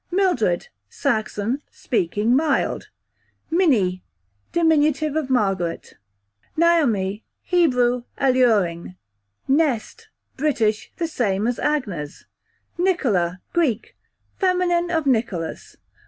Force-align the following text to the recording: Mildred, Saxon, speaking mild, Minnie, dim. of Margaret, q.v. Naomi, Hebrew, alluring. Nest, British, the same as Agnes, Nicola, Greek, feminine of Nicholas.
Mildred, 0.09 0.69
Saxon, 0.89 1.61
speaking 1.69 2.35
mild, 2.35 2.89
Minnie, 3.51 4.03
dim. 4.51 4.71
of 5.15 5.29
Margaret, 5.29 5.83
q.v. 5.83 5.97
Naomi, 6.57 7.23
Hebrew, 7.43 8.05
alluring. 8.17 8.95
Nest, 9.47 10.09
British, 10.37 10.91
the 10.97 11.07
same 11.07 11.45
as 11.45 11.59
Agnes, 11.59 12.25
Nicola, 12.79 13.41
Greek, 13.53 13.95
feminine 14.39 14.89
of 14.89 15.05
Nicholas. 15.05 15.75